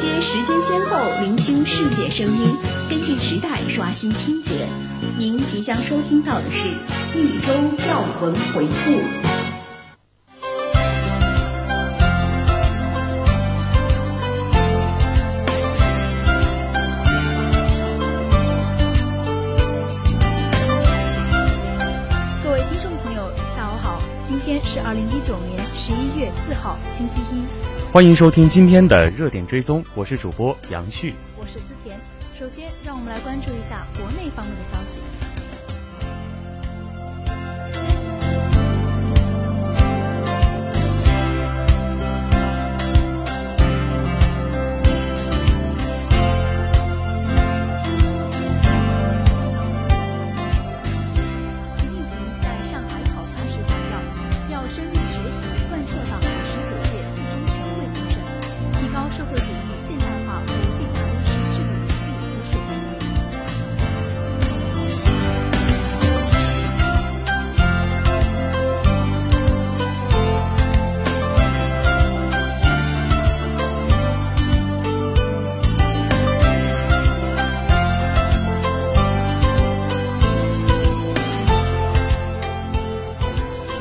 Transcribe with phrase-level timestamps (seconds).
[0.00, 2.56] 接时间先后，聆听世界声音，
[2.88, 4.66] 根据时代刷新听觉。
[5.18, 6.68] 您即将收听到的是
[7.14, 7.52] 一周
[7.86, 8.92] 要闻回顾。
[22.42, 27.39] 各位听众朋友，下午好，今天是二零一九年十一月四号，星期一。
[27.92, 31.98] 欢迎收听今天的热点追踪，我是主播杨旭，我是思甜。
[32.38, 34.79] 首先，让我们来关注一下国内方面的消息。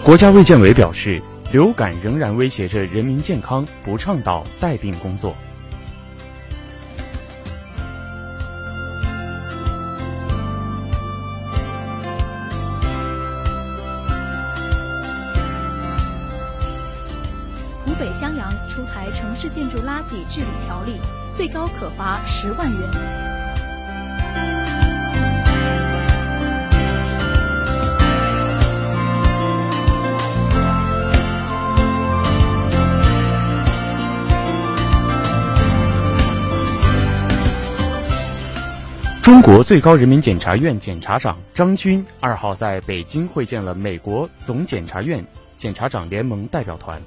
[0.10, 1.22] 国家卫健委表示，
[1.52, 5.36] 流感仍然威胁着人民健康，不倡导带病工作。
[17.86, 21.00] 湖北襄阳出台城市建筑垃圾治理条例，
[21.36, 23.39] 最高可罚十万元。
[39.30, 45.24] 中国最高人民检察院检察长张军二号在北京会见了美国总检察院
[45.56, 47.00] 检察长联盟代表团。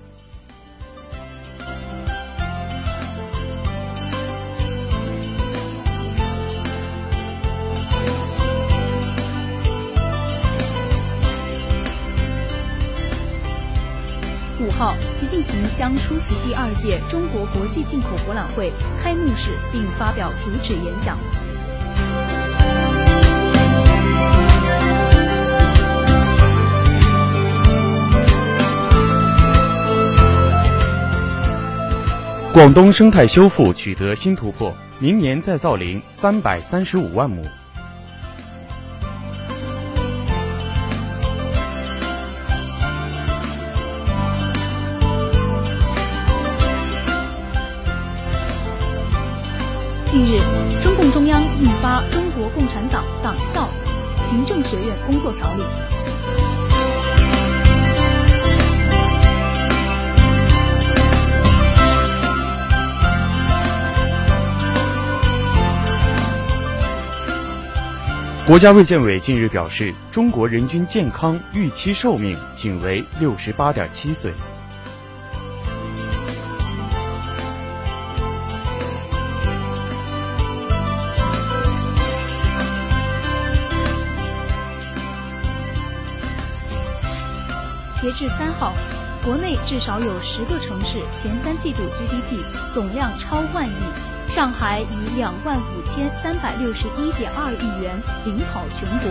[14.61, 18.71] 五号，习近平将出席第二届中国国际进口博览会
[19.03, 21.19] 开幕式并发表主旨演讲。
[32.53, 37.43] 广东生态修复取得新突破，明年再造林三百三十五万亩。
[50.11, 50.39] 近日，
[50.85, 53.67] 中共中央印发《中国共产党党校
[54.29, 55.63] 行政学院工作条例》。
[68.45, 74.33] 国家卫健委近日表示，中国人均健康预期寿命仅为六十八点七岁。
[88.03, 88.73] 截至三号，
[89.25, 92.43] 国内至少有十个城市前三季度 GDP
[92.75, 94.12] 总量超万亿。
[94.35, 97.95] 上海以两万五千三百六十一点二亿元
[98.25, 99.11] 领跑全国。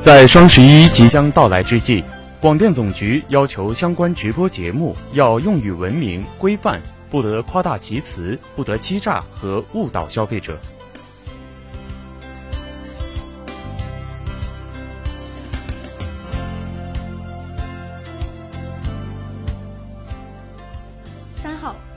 [0.00, 2.02] 在双十一即将到来之际，
[2.40, 10.58] 广电总局要求相关直播节目要用语文明、规范，不得夸大其词，不得欺诈和误导消费者。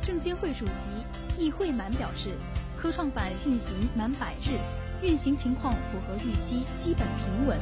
[0.06, 0.88] 证监会主席
[1.36, 2.38] 易会满表示，
[2.78, 4.60] 科创板运行满百日，
[5.02, 7.57] 运行情况符合预期，基本平稳。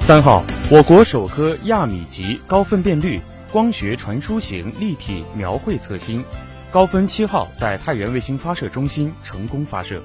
[0.00, 3.20] 三号，我国首颗亚米级高分辨率
[3.52, 6.24] 光学传输型立体描绘测星。
[6.76, 9.98] 高分七号在太原卫星发射中心成功发射。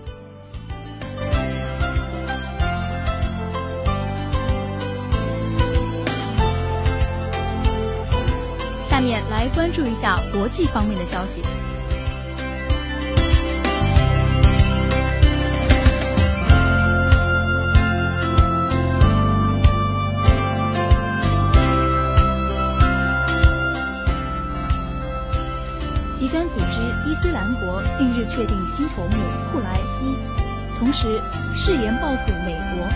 [8.90, 11.42] 下面来关注一下国际方面的消息。
[28.02, 29.14] 近日确定新头目
[29.54, 30.18] 库莱西，
[30.80, 31.22] 同时
[31.56, 32.90] 誓言报复美国。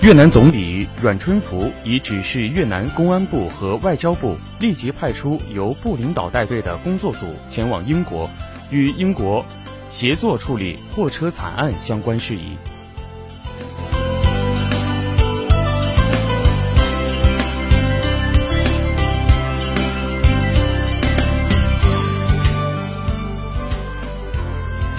[0.00, 8.30] 越南总理阮春福已指示越南公安部和外交部立即派出由部领导带队的工作组前往英国，
[8.70, 9.44] 与英国
[9.90, 12.56] 协作处理货车惨案相关事宜。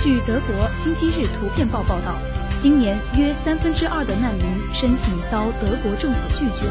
[0.04, 2.37] 据德国《星期日图片报》报道。
[2.60, 6.68] 今年约三分之二的难民申请遭德国政府拒绝。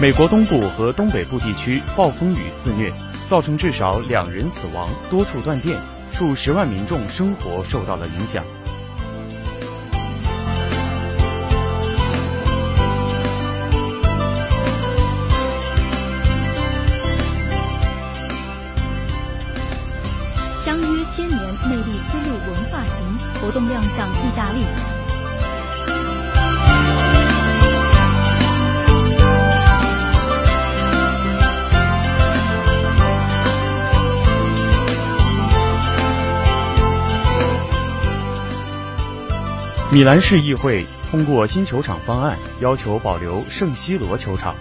[0.00, 2.92] 美国东部和东北部地区暴风雨肆虐，
[3.28, 5.78] 造成至少两人死亡，多处断电，
[6.12, 8.42] 数十万民众生活受到了影响。
[23.52, 24.64] 动亮相意大利。
[39.92, 44.54] 米兰市议会通过新球场方案，要求保留圣西罗球场。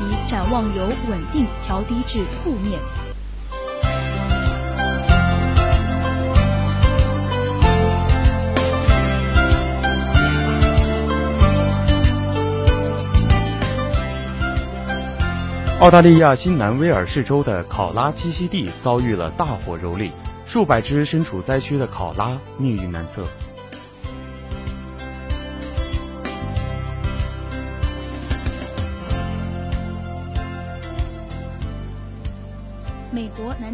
[0.00, 2.78] 用评级展望由稳定调低至负面。
[15.80, 20.10] 澳大利亚新南威尔士州的考拉栖息地遭遇了大火蹂躏，
[20.44, 23.22] 数百只身处灾区的考拉命运难测。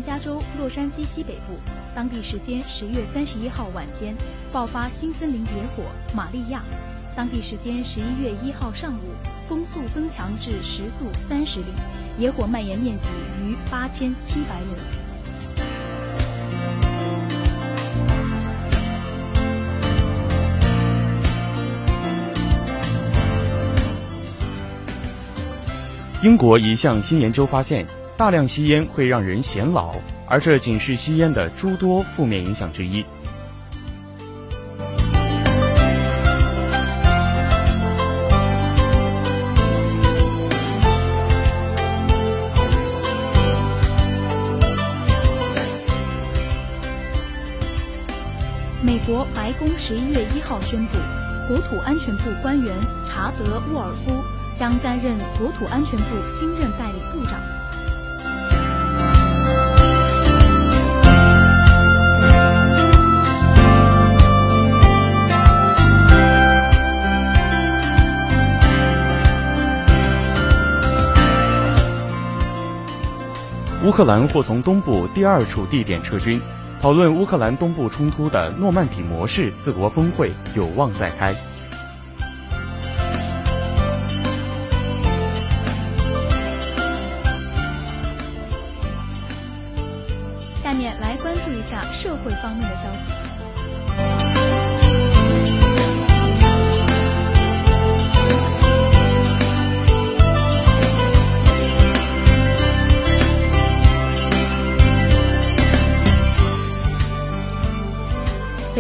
[0.05, 1.59] 加州洛杉矶西北部，
[1.95, 4.15] 当地时间十月三十一号晚间
[4.53, 5.85] 爆发新森林野火
[6.15, 6.62] “玛利亚”。
[7.17, 9.15] 当地时间十一月一号上午，
[9.49, 11.67] 风速增强至时速三十里，
[12.19, 13.09] 野火蔓延面积
[13.41, 14.77] 逾八千七百亩。
[26.23, 27.87] 英国一项新研究发现。
[28.17, 33.05] 大量吸烟会让人显老，而这仅是吸烟的诸多负面影响之一。
[48.81, 50.99] 美国白宫十一月一号宣布，
[51.49, 52.73] 国土安全部官员
[53.05, 54.23] 查德·沃尔夫
[54.56, 56.91] 将担任国土安全部新任代
[73.84, 76.41] 乌克兰或从东部第二处地点撤军，
[76.81, 81.34] 讨论乌克兰东部冲突的诺曼底模式四国峰会有望再开。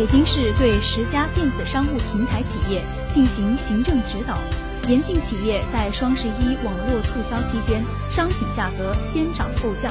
[0.04, 4.36] 北京市对十家电子商务平台企业进行行政指导，
[4.86, 9.90] 严禁企业在双十一网络促销期间商品价格先涨后降。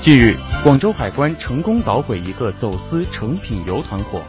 [0.00, 4.22] 近日，广州海关成功捣毁一个走私成品油团伙。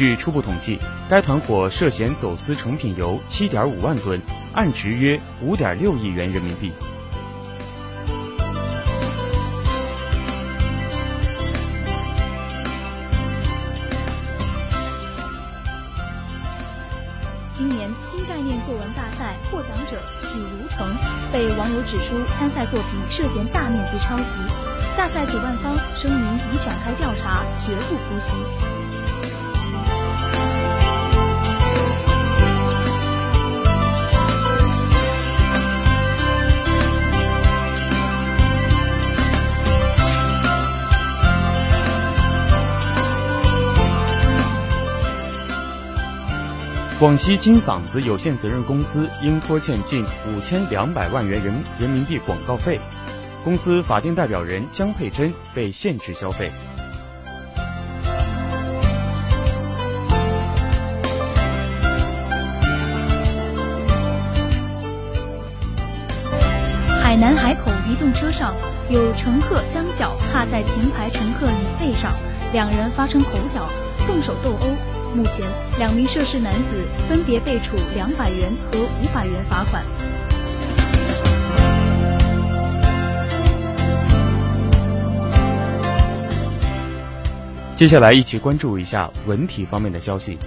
[0.00, 0.78] 据初步统计，
[1.10, 4.18] 该团伙涉嫌走私成品油七点五万吨，
[4.54, 6.72] 案值约五点六亿元人民币。
[17.54, 20.88] 今年新概念作文大赛获奖者许如腾
[21.30, 24.40] 被网友指出参赛作品涉嫌大面积抄袭。
[24.96, 28.79] 大赛主办方声明已展开调查，绝不姑息。
[47.00, 52.78] 广西金嗓子有限责任公司因拖欠近五千两百万元人人民币广告费。
[53.42, 56.50] 公司法定代表人江佩珍被限制消费。
[67.02, 68.54] 海南海口移动车上
[68.90, 72.12] 有乘客将脚踏在前排乘客椅背上，
[72.52, 73.66] 两人发生口角，
[74.06, 74.99] 动手斗殴。
[75.14, 75.44] 目前，
[75.78, 79.84] 两名涉事男子分别被处两百元和五百元罚款。
[87.76, 90.38] 接下来，一起关注一下文体方面的消息。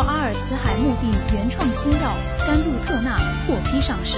[0.00, 2.14] 阿尔茨海默病原创新药。
[2.46, 4.16] 甘露特钠获批上市。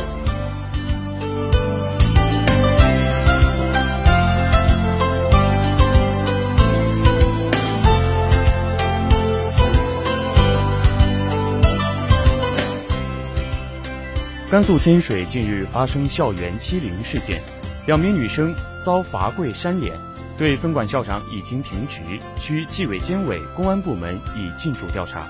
[14.50, 17.40] 甘肃天水近日发生校园欺凌事件，
[17.86, 19.96] 两名女生遭罚跪扇脸，
[20.36, 22.00] 对分管校长已经停职，
[22.36, 25.24] 区纪委监委、公安部门已进驻调查。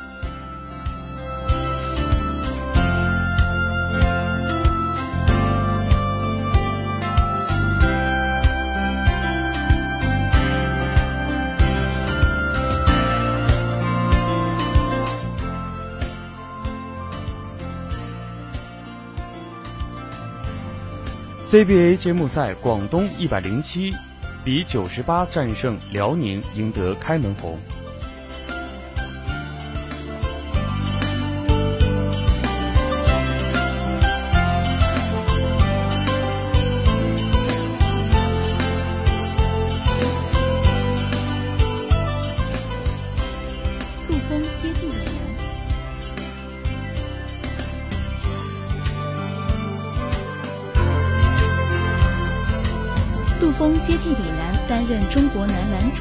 [21.51, 23.93] CBA 揭幕赛，广东一百零七
[24.45, 27.59] 比九十八战胜辽宁，赢得开门红。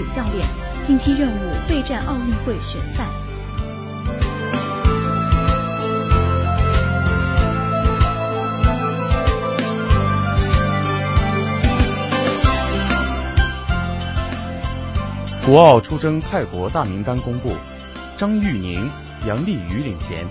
[0.10, 0.48] 教练，
[0.86, 3.06] 近期任务备战奥运会选赛。
[15.46, 17.54] 国奥出征泰国大名单公布，
[18.16, 18.89] 张玉宁、
[19.28, 20.28] 杨丽宇领衔。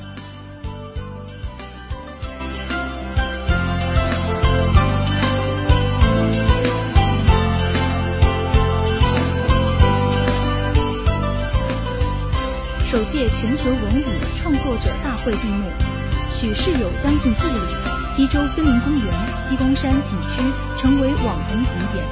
[13.11, 14.05] 届全球文旅
[14.39, 15.71] 创作者大会闭幕，
[16.39, 17.61] 许世友将军故里、
[18.15, 19.05] 西周森林公园、
[19.49, 20.43] 鸡公山景区
[20.79, 22.05] 成为网红景点。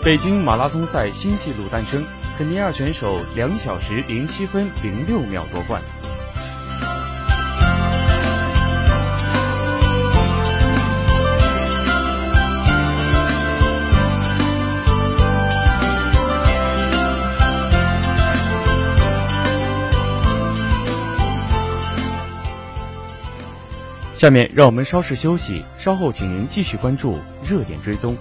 [0.00, 2.04] 北京马拉松赛新纪录诞生，
[2.38, 5.82] 肯尼亚选手两小时零七分零六秒夺冠。
[24.18, 27.16] 下面让我们稍事休息，稍后请您继续关注
[27.48, 28.16] 热点追踪。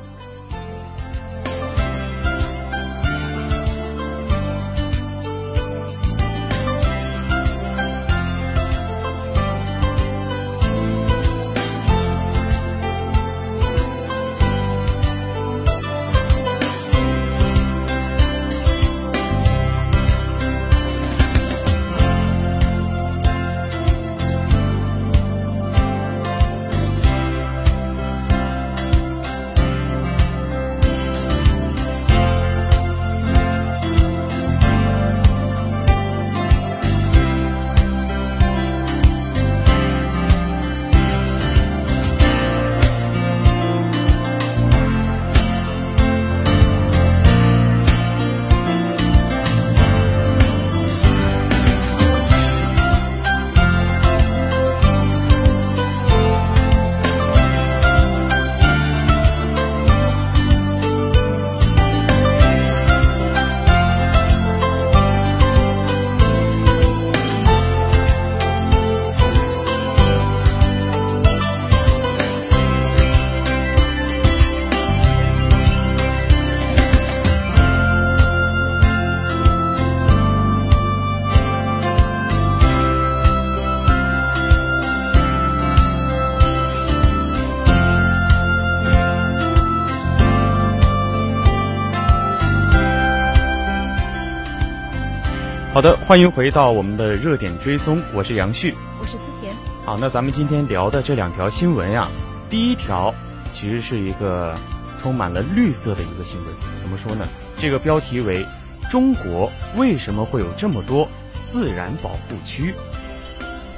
[95.77, 99.53] 好的，欢迎回到我们的热点追踪，我是杨旭，我是思甜。
[99.85, 102.09] 好，那咱们今天聊的这两条新闻呀，
[102.49, 103.13] 第一条
[103.53, 104.55] 其实是一个
[104.99, 107.27] 充满了绿色的一个新闻，怎么说呢？
[107.59, 108.43] 这个标题为
[108.89, 111.07] “中国为什么会有这么多
[111.45, 112.73] 自然保护区”，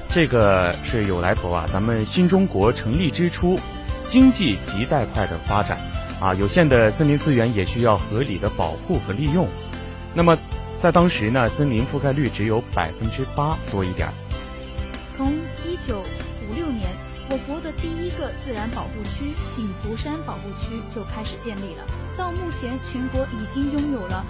[0.07, 1.67] 这个是有来头啊。
[1.69, 3.59] 咱们新中国成立之初，
[4.07, 5.77] 经济亟待快的发展
[6.21, 9.45] 啊，有限的森林资源也需要合理的保护和利用，
[10.13, 10.37] 那么。
[10.79, 14.07] 在当时呢，森林覆盖率只有百分之八多一点。
[15.13, 15.33] 从
[15.65, 16.87] 一九五六年，
[17.29, 19.25] 我国的第一个自然保护区
[19.57, 21.83] 鼎湖山保护区就开始建立了。
[22.17, 24.25] 到目前，全国已经拥有了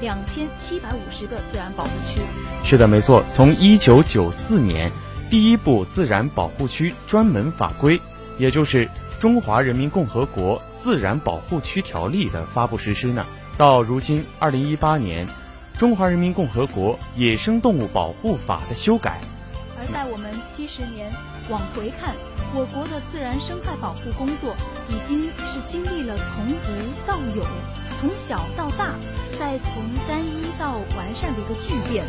[0.00, 2.20] 两千七百五十个自然保护区。
[2.64, 3.24] 是的，没错。
[3.32, 4.90] 从一九九四年
[5.30, 8.00] 第一部自然保护区专门法规，
[8.38, 8.86] 也就是
[9.20, 13.24] 《中华人民共和国自然保护区条例》的发布实施呢，
[13.56, 15.28] 到如今二零一八年。
[15.78, 19.20] 中华人民共和国野生动物保护法的修改，
[19.76, 21.10] 而在我们七十年
[21.48, 22.14] 往回看，
[22.54, 24.54] 我国的自然生态保护工作
[24.88, 27.42] 已经是经历了从无到有、
[27.98, 28.94] 从小到大，
[29.40, 32.04] 再从单一到完善的一个巨变。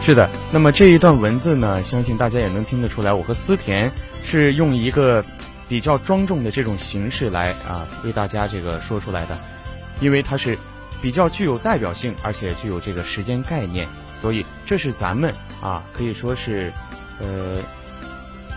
[0.00, 3.92] 是的，那么这一段文字呢，相信大家也能听得出来，我和思田
[4.24, 5.22] 是用一个
[5.68, 9.36] 比较庄重的这种形式来啊为大家这个说出来的，
[10.00, 10.56] 因为它是。
[11.02, 13.88] 比较具有代表性，而且具有这个时间概念，
[14.20, 16.72] 所以这是咱们啊，可以说是，
[17.20, 17.62] 呃，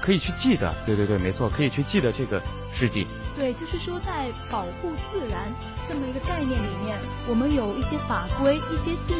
[0.01, 0.73] 可以去记得。
[0.85, 2.41] 对对对，没错，可以去记得这个
[2.73, 3.07] 事迹。
[3.37, 5.51] 对，就是说在保护自然
[5.87, 9.17] 这么一个概念里面，我们有一些法规，一些定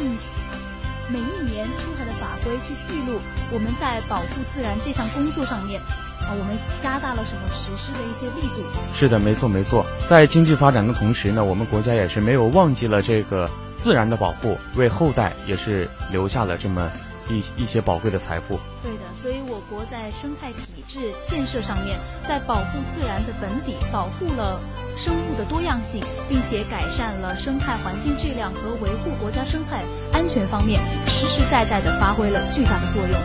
[1.08, 3.18] 每一年出台的法规去记录
[3.50, 5.80] 我们在保护自然这项工作上面。
[6.26, 8.62] 啊，我们加大了什么实施的一些力度？
[8.94, 9.84] 是的，没错没错。
[10.08, 16.90] 在经济发展的同时呢，我们国家也是没有忘记了这个自然的保护，为后代也是留下了这么
[17.28, 18.58] 一一些宝贵的财富。
[18.82, 24.58] 对的，所以我国在生态体制建设上面，在保护自然的本底，保护了
[24.96, 29.82] 生物的多样性，并且改善了生态环境质量和维护国家生态
[30.12, 33.20] 安全方面，实实在在的发挥了巨大的作用。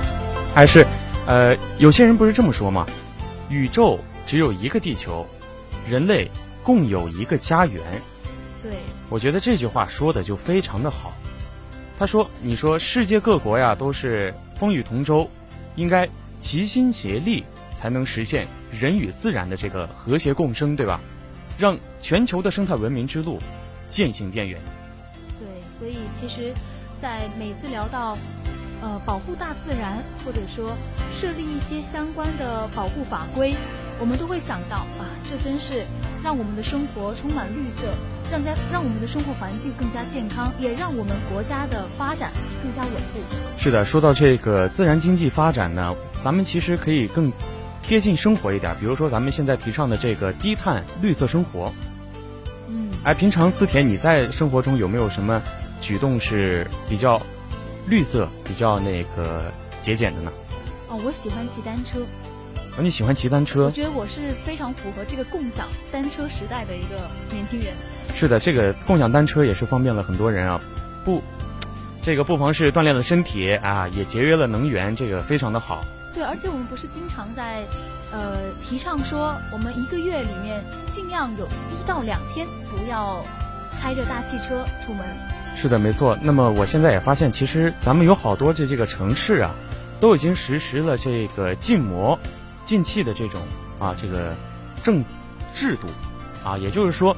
[0.53, 0.85] 还是。
[1.27, 2.85] 呃，有些人不是这么说吗？
[3.49, 5.27] 宇宙只有一个地球，
[5.87, 6.29] 人类
[6.63, 7.81] 共有一个家园。
[8.63, 8.73] 对，
[9.09, 11.13] 我觉得这句话说的就非常的好。
[11.97, 15.29] 他说：“你说世界各国呀都是风雨同舟，
[15.75, 17.43] 应该齐心协力，
[17.75, 20.99] 才能实现人与自然的这个和谐共生，对吧？
[21.57, 23.37] 让全球的生态文明之路
[23.87, 24.59] 渐行渐远。”
[25.39, 26.53] 对，所以其实，
[27.01, 28.17] 在每次聊到。
[28.81, 30.71] 呃，保护大自然，或者说
[31.11, 33.53] 设立一些相关的保护法规，
[33.99, 35.83] 我们都会想到啊，这真是
[36.23, 37.83] 让我们的生活充满绿色，
[38.31, 42.31] 让家让我们的生活环境更加健康，也让我们国家的发展
[42.63, 43.19] 更加稳固。
[43.57, 47.33] 是的，说到这个自然经济发展呢，咱们其实可以更
[47.83, 51.73] 贴近生活一点，比如说咱们现在提倡的这个低碳绿色生活。
[52.69, 55.41] 嗯，哎，平常思田你在生活中有没有什么
[55.81, 57.21] 举动是比较？
[57.89, 60.31] 绿色比较那个节俭的呢？
[60.87, 61.99] 哦，我喜欢骑单车。
[62.81, 63.65] 你喜欢骑单车？
[63.65, 67.73] 我觉得我是非常符合这个共享单车时代的一个年轻人。
[68.15, 70.61] 是的，这个共享单车也是方便了很多人啊，
[71.03, 71.21] 不，
[72.01, 75.81] 这个不妨是锻炼了身体啊，也节约了能源，这个非常的好。
[76.13, 77.63] 对，而且我们不是经常在，
[78.13, 83.21] 呃，提倡说我们一个月里面尽量有一到两天不要
[83.81, 85.05] 开着大汽车出门。
[85.61, 86.17] 是的，没错。
[86.21, 89.53] 那么我现在也发现，其实咱们有好多这这个城市啊，
[89.99, 92.17] 都已经实施了这个禁摩、
[92.63, 93.41] 禁气的这种
[93.77, 94.33] 啊这个
[94.81, 95.03] 政
[95.53, 95.87] 制度
[96.45, 97.13] 啊，也就是说，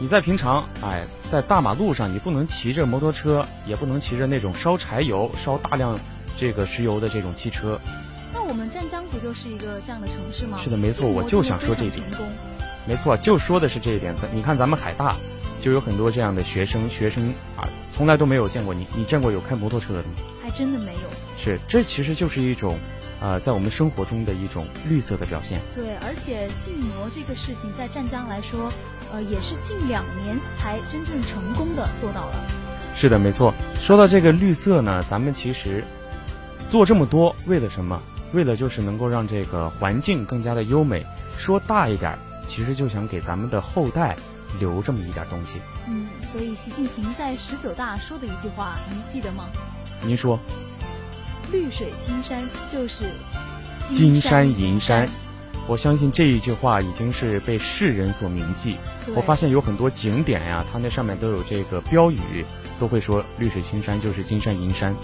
[0.00, 5.96] 你在平常哎在大马路上，你不能骑着摩托车，也不能骑着那种烧柴油、烧大量
[6.36, 7.78] 这个石油的这种汽车。
[8.32, 10.58] 那我们湛江不就是一个这样的城市吗？
[10.60, 12.02] 是的，没错，我就想说这一点。
[12.88, 14.16] 没错，就说的是这一点。
[14.16, 15.14] 咱你看，咱们海大
[15.62, 17.62] 就有很多这样的学生，学生啊。
[17.96, 20.08] 从来都没有见过你，你见过有开摩托车的吗？
[20.42, 21.00] 还真的没有。
[21.38, 22.76] 是，这其实就是一种，
[23.20, 25.60] 呃，在我们生活中的一种绿色的表现。
[25.76, 28.68] 对，而且禁摩这个事情在湛江来说，
[29.12, 32.44] 呃，也是近两年才真正成功的做到了。
[32.96, 33.54] 是的，没错。
[33.80, 35.84] 说到这个绿色呢，咱们其实
[36.68, 38.02] 做这么多，为了什么？
[38.32, 41.06] 为了就是能够让这个环境更加的优美。
[41.38, 44.16] 说大一点，其实就想给咱们的后代。
[44.58, 49.44] 留这么一点东西，嗯，所以习近平在十九大说的一句话，您记得吗？
[50.02, 50.38] 您说，
[51.52, 53.04] 绿水青山就是
[53.94, 55.08] 金山银山。
[55.66, 58.76] 我相信这一句话已经是被世人所铭记。
[59.14, 62.44] 我发现有很多景点呀，它那上面都有这个标语，
[62.78, 64.94] 都会说绿水青山就是金山银山。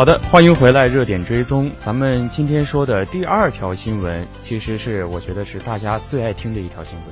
[0.00, 1.70] 好的，欢迎回来，热点追踪。
[1.78, 7.08] 咱们今天说的第二条新闻，其实是我觉得是大家最爱听的一条新闻。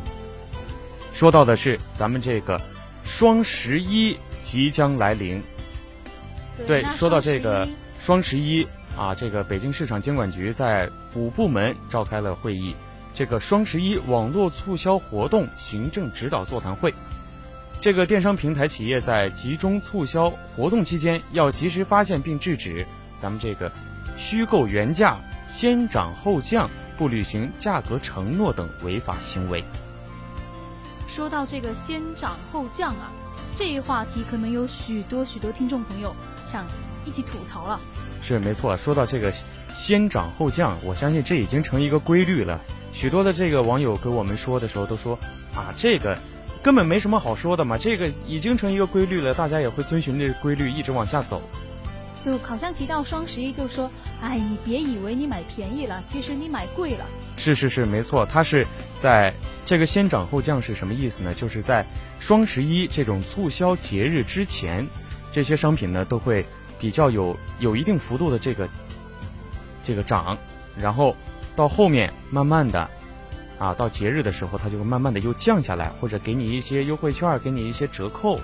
[1.12, 2.58] 说到的是咱们这个
[3.04, 5.42] 双十一即将来临。
[6.66, 7.68] 对，说到这个
[8.00, 12.74] 双十一啊，这个北京市场监管局在五部门召开了会议，
[13.12, 16.94] 这个双十一网络促销活动行政指导座谈会。
[17.80, 22.84] 这个电商平台企业在集中促销活动期间，要及时发现并制止
[23.16, 23.70] 咱们这个
[24.16, 29.62] 虚构原价、先涨后降、不履行价格承诺等违法行为。
[31.06, 33.12] 说到这个先涨后降啊，
[33.54, 36.12] 这一话题可能有许多许多听众朋友
[36.48, 36.66] 想
[37.04, 37.78] 一起吐槽了。
[38.20, 39.32] 是没错，说到这个
[39.72, 42.60] 先涨后降，我相信这已经成一个规律了。
[42.92, 45.16] 许多的这个网友跟我们说的时候都说
[45.54, 46.18] 啊，这个。
[46.68, 51.40] 根本没什么好说的嘛，这个已经成一个规律了，大家也会遵循这个规律一直往下走。
[52.20, 57.06] 就好像提到双十一，就说，哎，你别以为你买便宜了，其实你买贵了。
[57.38, 58.66] 是是是，没错，它是
[58.98, 59.32] 在
[59.64, 61.32] 这个先涨后降是什么意思呢？
[61.32, 61.86] 就是在
[62.20, 64.86] 双十一这种促销节日之前，
[65.32, 66.44] 这些商品呢都会
[66.78, 68.68] 比较有有一定幅度的这个
[69.82, 70.36] 这个涨，
[70.76, 71.16] 然后
[71.56, 72.90] 到后面慢慢的
[73.58, 78.38] 啊，到节日的时候，它就会慢慢的又降下来，或者给你一些优惠券，给你一些折扣，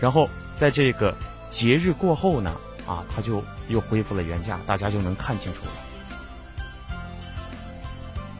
[0.00, 1.16] 然后在这个
[1.48, 2.54] 节日过后呢，
[2.86, 5.70] 啊，它就又恢复了原价，大家就能看清楚了。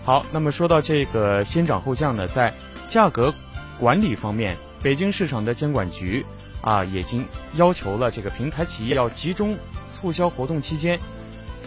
[0.04, 2.52] 好，那么说到这个先涨后降呢，在
[2.88, 3.32] 价格
[3.78, 6.26] 管理方面，北京市场的监管局
[6.60, 9.56] 啊，已经要求了这个平台企业要集中
[9.94, 11.00] 促销活动期间，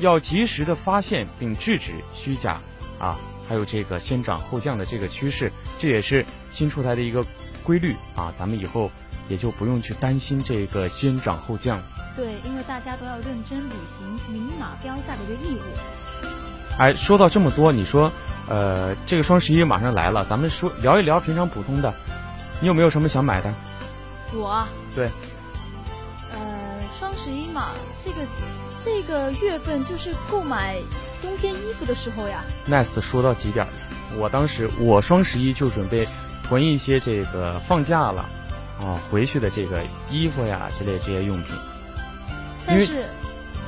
[0.01, 2.59] 要及时的发现并制止虚假
[2.99, 3.17] 啊。
[3.47, 7.25] 还有这个先涨后降的这个趋势，这也是新出台的一个
[7.63, 8.33] 规律啊！
[8.37, 8.91] 咱们以后
[9.27, 11.79] 也就不用去担心这个先涨后降。
[12.15, 16.29] 对，因为大家都要认真履行明码标价的一个义务。
[16.77, 18.11] 哎，说到这么多，你说，
[18.47, 21.93] 呃，这个双十一马上来了，咱们说聊一聊平常普通的，
[22.61, 23.53] 你有没有什么想买的？
[24.33, 24.65] 我？
[24.95, 25.09] 对。
[26.33, 26.39] 呃，
[26.99, 27.67] 双十一嘛，
[28.03, 28.27] 这个
[28.79, 30.77] 这个月份就是购买。
[31.25, 33.73] 冬天衣服的时候呀，nice 说到极点了。
[34.15, 36.07] 我当时我双十一就准备
[36.43, 38.23] 囤一些这个放假了
[38.79, 41.55] 啊回去的这个衣服呀之类这些用品。
[42.67, 43.05] 但是，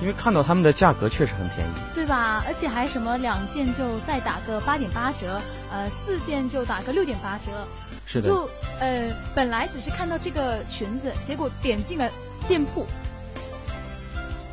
[0.01, 2.43] 因为看到他们的价格确实很便宜，对吧？
[2.47, 5.41] 而且还什么两件就再打个八点八折，
[5.71, 7.67] 呃，四件就打个六点八折。
[8.05, 8.29] 是的。
[8.29, 8.47] 就
[8.79, 12.07] 呃，本来只是看到这个裙子，结果点进了
[12.47, 12.85] 店铺，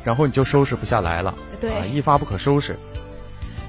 [0.03, 2.77] 然后你就收拾不下来了，对，一发不可收拾。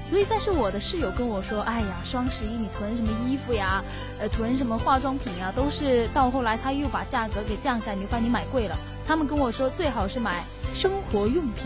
[0.07, 3.83] 所以，但是我的室友跟我说：“哎呀，双十一你囤什么衣服呀？
[4.19, 5.51] 呃，囤什么化妆品呀？
[5.53, 11.65] 都是到后来他又把价格给降下来，你发现你买贵了。”他们跟我说，最好是买生活用品。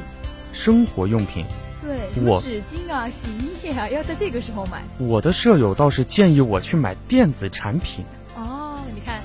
[0.54, 1.46] 生活用品。
[1.84, 4.82] 对，我纸巾啊，洗衣液啊，要在这个时候买。
[4.98, 8.04] 我的舍友倒是建议我去买电子产品。
[8.36, 9.22] 哦，你看，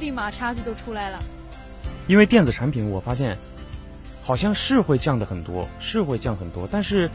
[0.00, 1.22] 立马差距都出来了。
[2.06, 3.36] 因为电子产品，我发现
[4.22, 7.10] 好像是会降的很多，是会降很多，但是。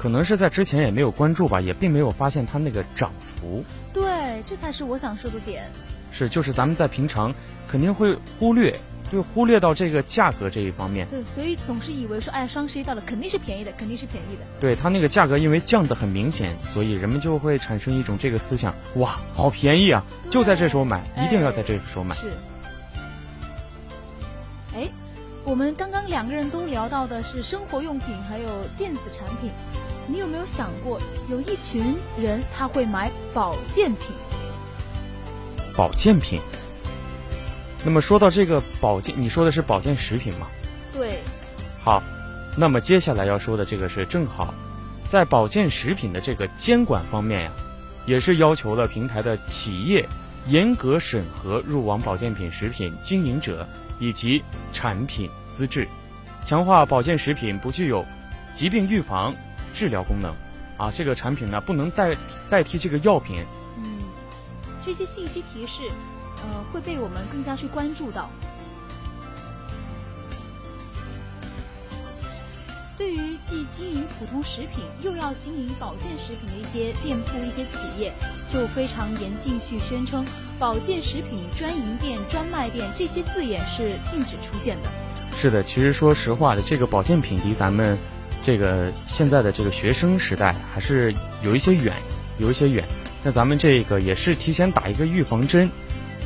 [0.00, 3.62] 可能是在之前也没有关注吧，也并没有发现它那个涨幅。
[3.92, 5.62] 对，这才是我想说的点。
[6.10, 7.34] 是，就是咱们在平常
[7.68, 8.74] 肯定会忽略，
[9.12, 11.06] 就忽略到这个价格这一方面。
[11.08, 14.42] 对，所以总是以为说，哎，双十一到了，肯定是便宜的，肯定是便宜的。
[14.58, 20.02] 对它那个价格，因为降的很明显，所以人们就会产生一种这个思想：哇，好便宜啊！
[20.30, 22.16] 就在这时候买，一定要在这个时候买。
[22.16, 22.30] 是。
[24.74, 24.88] 哎，
[25.44, 29.50] 我们刚刚两个人都聊到的是生活用品，还有电子产品。
[30.06, 34.06] 你有没有想过，有一群人他会买保健品？
[35.76, 36.40] 保健品。
[37.84, 40.46] 那么说到这个保健，你说的是保健食品吗？
[40.92, 41.18] 对。
[41.80, 42.02] 好，
[42.56, 44.52] 那么接下来要说的这个是正好，
[45.04, 47.52] 在保健食品的这个监管方面呀，
[48.04, 50.06] 也是要求了平台的企业
[50.46, 53.66] 严格审核入网保健品食品经营者
[53.98, 55.86] 以及产品资质，
[56.44, 58.04] 强化保健食品不具有
[58.52, 59.34] 疾病预防。
[59.72, 60.34] 治疗功能，
[60.76, 62.16] 啊，这个产品呢不能代
[62.48, 63.44] 代替这个药品。
[63.76, 63.98] 嗯，
[64.84, 65.90] 这些信息提示，
[66.42, 68.28] 呃，会被我们更加去关注到。
[72.98, 78.12] 对于既经营普通食品又要经营保健食品的一些店铺、一些企业，
[78.52, 80.22] 就非常严禁去宣称
[80.60, 84.90] “保健食品专营店”“专卖店”这些字眼是禁止出现的。
[85.34, 87.96] 是的，其实说实话的，这个保健品离咱们。
[88.42, 91.94] 这个现在的这个学生时代还是有一些远，
[92.38, 92.84] 有一些远。
[93.22, 95.68] 那咱们这个也是提前打一个预防针，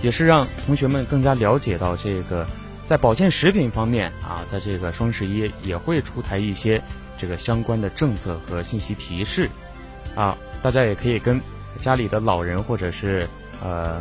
[0.01, 2.47] 也是让同学们更加了解到这个
[2.85, 6.81] 在保健食品方面啊，在这个双十一也会出台一些
[7.19, 9.51] 这个相关的政策和信息提示
[10.15, 10.39] 啊。
[10.63, 11.41] 大家也可以跟
[11.81, 13.29] 家里的老人或者是
[13.61, 14.01] 呃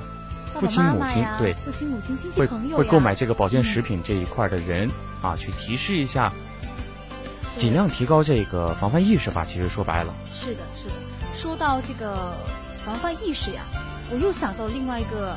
[0.54, 4.88] 父亲母亲对父亲母亲亲戚朋友会购买这个保健食品这一块的人
[5.22, 6.32] 啊，去提示一下。
[7.56, 9.46] 尽量提高这个防范意识吧。
[9.48, 10.94] 其实说白了，是的，是的。
[11.36, 12.34] 说到这个
[12.86, 13.64] 防范意识呀，
[14.12, 15.36] 我又想到另外一个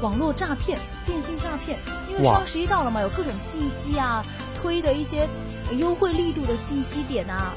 [0.00, 1.78] 网络诈骗、电信诈骗。
[2.08, 4.24] 因为双十一到了嘛，有各种信息啊，
[4.60, 5.28] 推的一些
[5.78, 7.52] 优惠力度的信息点啊，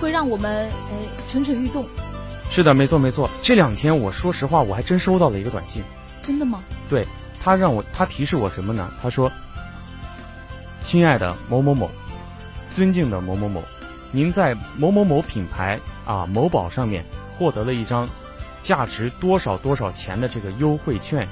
[0.00, 1.86] 会让我们哎蠢蠢欲动。
[2.50, 3.28] 是的，没错没错。
[3.42, 5.82] 这两天我说实话，我还真收到了一个短信。
[6.22, 6.62] 真的吗？
[6.88, 7.06] 对
[7.42, 8.90] 他让我，他提示我什么呢？
[9.02, 9.30] 他说
[10.80, 11.90] ：“亲爱的某某某。”
[12.74, 13.62] 尊敬的某某某，
[14.10, 17.04] 您在某某某品牌啊某宝上面
[17.38, 18.08] 获得了一张
[18.64, 21.28] 价值多少多少钱的这个优惠券，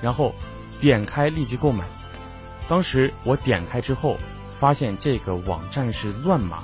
[0.00, 0.34] 然后
[0.80, 1.84] 点开立即购买。
[2.66, 4.16] 当时我点开之后，
[4.58, 6.62] 发现这个网站是乱码，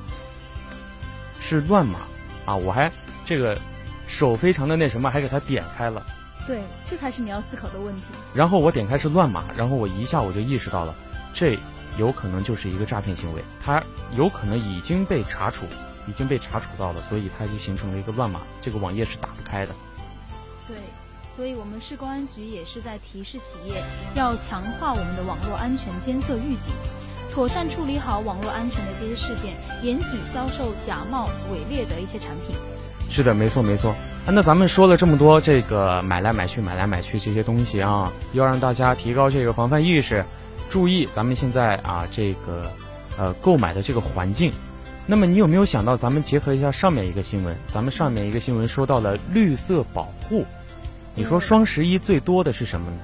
[1.39, 1.99] 是乱码
[2.47, 2.57] 啊！
[2.57, 2.91] 我还
[3.27, 3.59] 这个
[4.07, 6.03] 手非常的那什么，还给它点开了。
[6.47, 8.03] 对，这才是你要思考的问题。
[8.35, 10.95] 然后我点开是乱码，然后我一下我就意识到了
[11.35, 11.59] 这。
[11.99, 13.83] 有可能就是一个诈骗行为，它
[14.17, 15.65] 有可能已经被查处，
[16.09, 19.75] 已经被查处到了，所以它就形成了一个乱码，这个网页是打不开的。
[20.67, 20.77] 对，
[21.37, 23.83] 所以我们市公安局也是在提示企业
[24.15, 26.73] 要强化我们的网络安全监测预警，
[27.33, 32.57] 妥善处理好网络安全的这些事件，严谨销售假冒伪劣的一些产品。
[33.11, 33.91] 是的，没错没错。
[34.25, 40.25] 啊，那咱们说了这么多，这个买来买去买来买去这些东西啊，要让大家提高这个防范意识，
[40.73, 42.73] 注意咱们现在啊这个
[43.19, 44.51] 呃购买的这个环境。
[45.07, 50.47] 那么你有没有想到，咱们结合一下上面一个新闻，咱们上面一个新闻说到了绿色保护，
[51.15, 52.97] 你说双十一最多的是什么呢？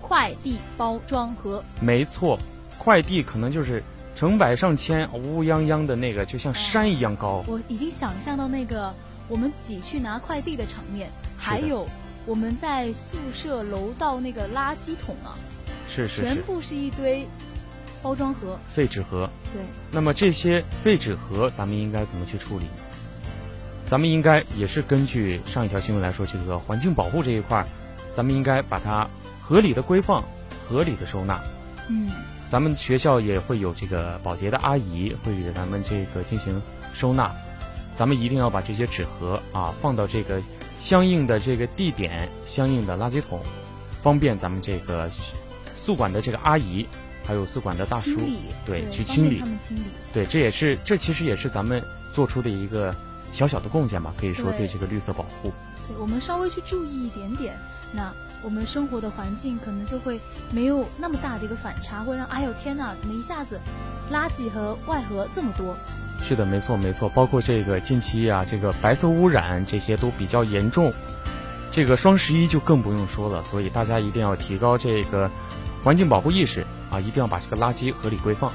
[0.00, 1.62] 快递包装盒。
[1.80, 2.36] 没错，
[2.76, 3.80] 快递可能就是
[4.16, 7.44] 成百上千乌泱泱的那个，就像山一样高。
[7.46, 8.92] 我已经想象到那个
[9.28, 11.86] 我们挤去拿快递的场面，还有
[12.26, 15.38] 我们在宿舍楼道那个垃圾桶啊，
[15.94, 17.26] 是是是，全部是一堆。
[18.02, 19.62] 包装盒、废纸盒，对。
[19.92, 22.66] 那么这些废纸盒，咱们应该怎么去处理？
[23.86, 27.64] 咱们应该也是根据上一条新闻来说，这个环境保护这一块，
[28.12, 29.08] 咱们应该把它
[29.40, 30.20] 合理的规范、
[30.66, 31.40] 合理的收纳。
[31.88, 32.10] 嗯。
[32.48, 36.60] 咱们学校也会有这个保洁的阿姨会给咱们这个进行
[36.92, 37.30] 收纳。
[37.94, 40.42] 咱们一定要把这些纸盒啊放到这个
[40.80, 43.40] 相应的这个地点、相应的垃圾桶，
[44.02, 45.08] 方便咱们这个
[45.82, 46.86] 宿管的这个阿姨。
[47.24, 48.18] 还有宿管的大叔，
[48.66, 51.80] 对，去清理，他们清理，对，这也是，这其实也是咱们
[52.12, 52.92] 做出的一个
[53.32, 55.52] 小小的贡献吧，可以说对这个绿色保护。
[55.86, 57.56] 对，我们稍微去注意一点点，
[57.92, 60.18] 那我们生活的环境可能就会
[60.50, 63.60] 没有那么大的一个反差，会让哎呦天哪，怎么一下子
[64.12, 65.76] 垃圾和外盒这么多？
[66.24, 70.92] 是的，没错没错，包括这个近期啊，这个白色污染这些都比较严重，
[71.70, 75.30] 这个双十一就更不用说了，所以大家一定要提高这个
[75.82, 76.64] 环境保护意识。
[76.90, 78.52] 啊，一定要把这个垃圾合理规放。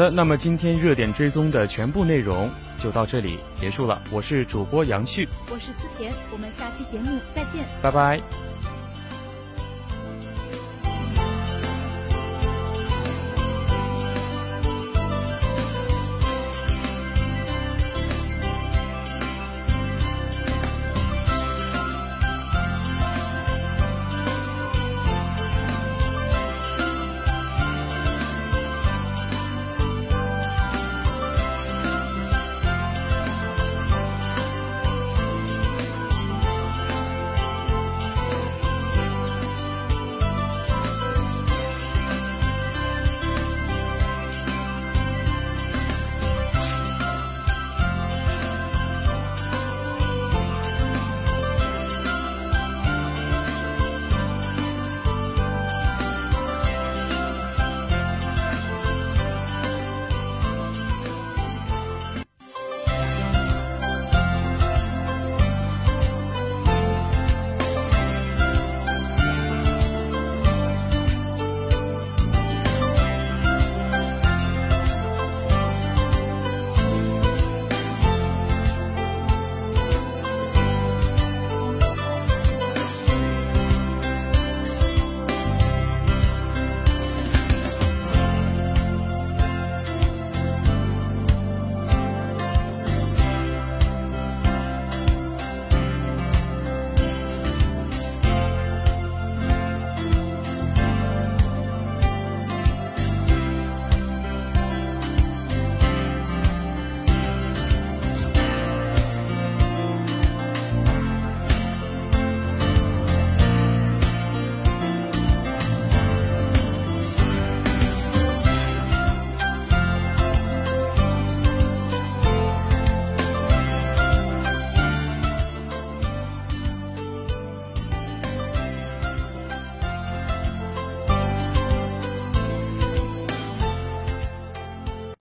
[0.00, 4.00] 的，那么今天热点追踪的全部内容就到这里结束了。
[4.10, 8.18] 我是主播杨旭，我是思甜，我们下期节目再见，拜拜。